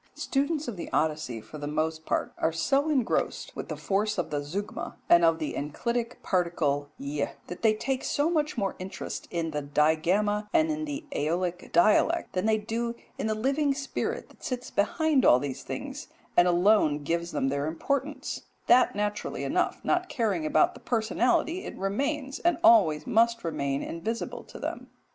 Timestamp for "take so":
7.75-8.27